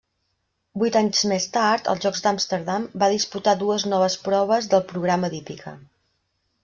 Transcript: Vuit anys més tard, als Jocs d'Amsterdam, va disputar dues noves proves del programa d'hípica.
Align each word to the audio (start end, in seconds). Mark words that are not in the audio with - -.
Vuit 0.83 0.95
anys 1.01 1.19
més 1.31 1.45
tard, 1.57 1.89
als 1.93 2.01
Jocs 2.07 2.25
d'Amsterdam, 2.27 2.87
va 3.03 3.11
disputar 3.17 3.55
dues 3.61 3.85
noves 3.93 4.17
proves 4.29 4.71
del 4.73 4.85
programa 4.95 5.31
d'hípica. 5.35 5.77